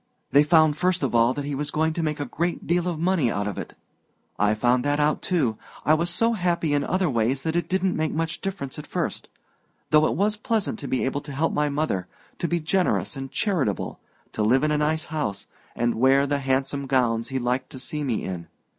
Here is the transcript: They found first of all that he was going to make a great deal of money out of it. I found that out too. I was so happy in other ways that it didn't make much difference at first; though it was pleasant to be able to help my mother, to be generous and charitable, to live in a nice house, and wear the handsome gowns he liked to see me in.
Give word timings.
They 0.31 0.41
found 0.41 0.77
first 0.77 1.03
of 1.03 1.13
all 1.13 1.31
that 1.35 1.45
he 1.45 1.53
was 1.53 1.69
going 1.69 1.93
to 1.93 2.01
make 2.01 2.19
a 2.19 2.25
great 2.25 2.65
deal 2.65 2.87
of 2.87 2.97
money 2.97 3.29
out 3.29 3.45
of 3.47 3.59
it. 3.59 3.75
I 4.39 4.55
found 4.55 4.83
that 4.83 4.99
out 4.99 5.21
too. 5.21 5.59
I 5.85 5.93
was 5.93 6.09
so 6.09 6.33
happy 6.33 6.73
in 6.73 6.83
other 6.83 7.07
ways 7.07 7.43
that 7.43 7.55
it 7.55 7.69
didn't 7.69 7.95
make 7.95 8.11
much 8.11 8.41
difference 8.41 8.79
at 8.79 8.87
first; 8.87 9.29
though 9.91 10.07
it 10.07 10.15
was 10.15 10.37
pleasant 10.37 10.79
to 10.79 10.87
be 10.87 11.05
able 11.05 11.21
to 11.21 11.31
help 11.31 11.53
my 11.53 11.69
mother, 11.69 12.07
to 12.39 12.47
be 12.47 12.59
generous 12.59 13.15
and 13.15 13.31
charitable, 13.31 13.99
to 14.31 14.41
live 14.41 14.63
in 14.63 14.71
a 14.71 14.77
nice 14.79 15.05
house, 15.05 15.45
and 15.75 15.93
wear 15.93 16.25
the 16.25 16.39
handsome 16.39 16.87
gowns 16.87 17.27
he 17.27 17.37
liked 17.37 17.69
to 17.69 17.77
see 17.77 18.03
me 18.03 18.23
in. 18.23 18.47